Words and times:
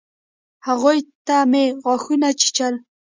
هغوى 0.67 0.97
ته 1.27 1.37
مې 1.51 1.63
غاښونه 1.83 2.29
چيچل. 2.39 2.73